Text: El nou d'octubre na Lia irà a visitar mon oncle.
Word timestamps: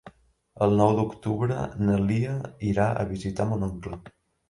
El 0.65 0.73
nou 0.79 0.93
d'octubre 1.01 1.67
na 1.83 1.99
Lia 2.09 2.35
irà 2.73 2.91
a 2.93 3.09
visitar 3.15 3.51
mon 3.55 3.73
oncle. 3.73 4.05